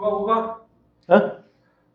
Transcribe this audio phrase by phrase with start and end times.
[0.00, 0.60] 吴哥，吴哥，
[1.08, 1.44] 嗯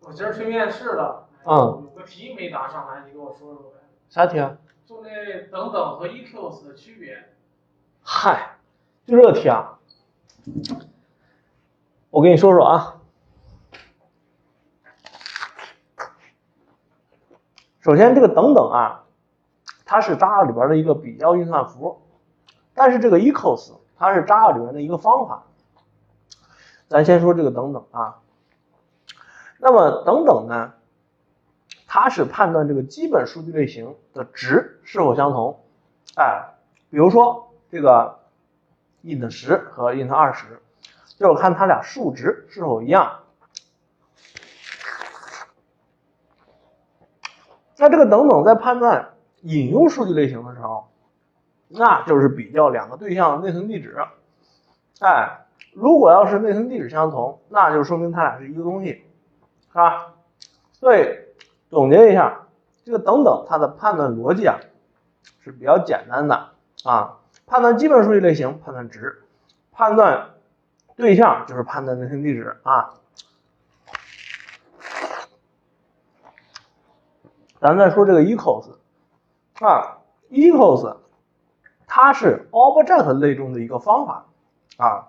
[0.01, 3.79] 我今儿去面试了，嗯，有个题没答上来，你给我说说呗。
[4.09, 4.55] 啥题啊？
[4.85, 5.09] 就那
[5.49, 7.17] 等等和 EQs 的区别。
[8.03, 8.57] 嗨，
[9.07, 9.79] 就这个题啊，
[12.11, 12.97] 我跟你说说啊。
[17.79, 19.05] 首先，这个等等啊，
[19.83, 22.03] 它是 Java 里边的一个比较运算符，
[22.75, 25.43] 但是这个 equals 它是 Java 里面的一个方法。
[26.87, 28.19] 咱先说这个等等啊，
[29.57, 30.73] 那么等等呢，
[31.87, 35.63] 它是判断这个基本数据类型的值是否相同。
[36.15, 36.53] 哎，
[36.89, 38.19] 比如说这个
[39.03, 40.61] int 十和 int 二十，
[41.17, 43.19] 就是看它俩数值是否一样。
[47.77, 50.87] 那这个等等在判断引用数据类型的时候，
[51.67, 53.97] 那就是比较两个对象的内存地址。
[54.99, 55.44] 哎，
[55.75, 59.03] 如果要是内存地址相同，那就说明它俩是一个东西，
[59.67, 60.13] 是吧？
[60.71, 61.05] 所以
[61.69, 62.47] 总结一下，
[62.85, 64.57] 这个等等它的判断逻辑啊
[65.41, 66.51] 是比较简单的
[66.85, 69.21] 啊，判断基本数据类型，判断值，
[69.73, 70.29] 判断
[70.95, 72.93] 对象就是判断内存地址啊。
[77.59, 78.69] 咱再说这个 equals
[79.59, 79.97] 啊
[80.29, 80.97] ，equals
[81.85, 84.25] 它是 object 类中的一个方法
[84.77, 85.07] 啊，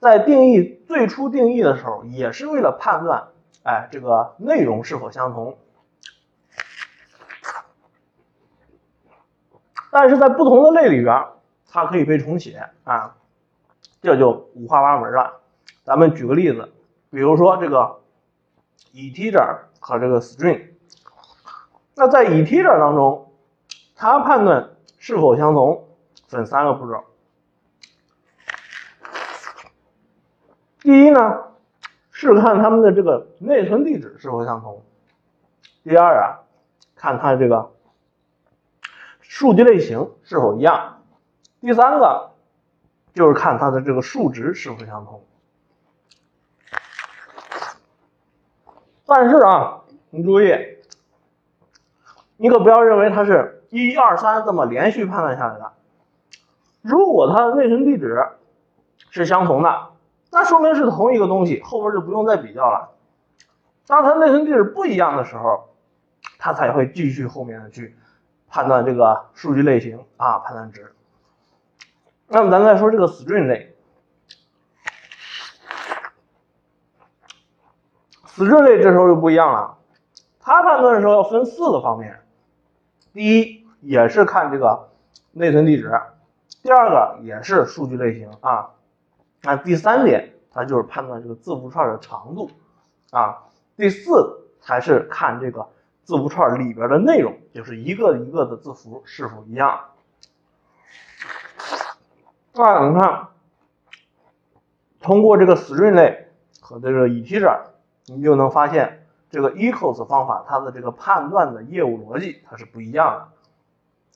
[0.00, 3.28] 在定义最初定义的时候，也是为了判断，
[3.64, 5.58] 哎，这个内容是否相同。
[9.90, 11.26] 但是在不同的类里边，
[11.68, 13.16] 它可以被重写啊，
[14.00, 15.40] 这就五花八门了。
[15.82, 16.72] 咱们举个例子，
[17.10, 18.00] 比如说这个
[18.92, 20.68] integer 和这个 string。
[21.96, 23.32] 那在 integer 当中，
[23.96, 25.88] 它判断是否相同
[26.28, 27.02] 分三个步骤。
[30.80, 31.44] 第一呢，
[32.10, 34.82] 是看它们的这个内存地址是否相同；
[35.82, 36.40] 第二啊，
[36.96, 37.72] 看它这个
[39.20, 41.00] 数据类型是否一样；
[41.60, 42.30] 第三个
[43.12, 45.24] 就是看它的这个数值是否相同。
[49.06, 50.54] 但是啊，你注意。
[52.40, 55.72] 你可不要认为它是一二三这么连续判断下来的。
[56.82, 58.28] 如果它的内存地址
[59.10, 59.88] 是相同的，
[60.30, 62.94] 那说明是同一个东西，后边就不用再比较了。
[63.86, 65.70] 当它内存地址不一样的时候，
[66.38, 67.96] 它才会继续后面的去
[68.48, 70.94] 判断这个数据类型啊，判断值。
[72.26, 73.74] 那么咱再说这个 string 类
[78.26, 79.78] ，string 类这时候就不一样了，
[80.38, 82.20] 它判断的时候要分四个方面。
[83.14, 84.90] 第一也是看这个
[85.32, 85.90] 内存地址，
[86.62, 88.70] 第二个也是数据类型啊，
[89.42, 92.50] 那第三点它就是判断这个字符串的长度
[93.10, 93.38] 啊，
[93.76, 95.68] 第四才是看这个
[96.04, 99.80] 字符串里边的内容，就是一个一个的字符是否一样。
[102.54, 103.28] 那你看，
[105.00, 106.28] 通过这个 string 类
[106.60, 107.60] 和这个 integer，
[108.06, 109.04] 你就能发现。
[109.30, 113.28] 这个 equals 方法，它的这个判断的业务逻辑它是不一样的。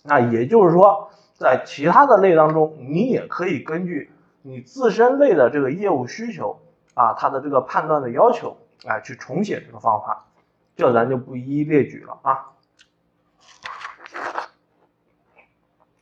[0.04, 4.10] 那也就是说，在其他的类当中，你也可以根据
[4.42, 6.60] 你自身类的这个业务需求
[6.94, 10.26] 啊，它的这个判断的要求，哎，去重写这个方法。
[10.74, 12.50] 这咱就不一一列举了啊。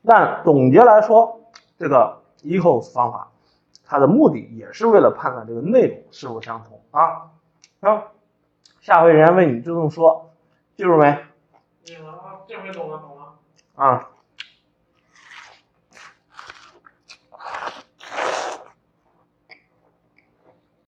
[0.04, 1.40] 但总结来说，
[1.78, 3.30] 这个 equals 方法，
[3.84, 7.30] 它的目的也是为了判断这个内容是否相同啊。
[7.80, 8.04] 啊。
[8.80, 10.30] 下回人家问你就这么说，
[10.76, 11.06] 记住没？
[11.90, 13.34] 嗯啊，这回懂了，懂了。
[13.74, 14.08] 啊。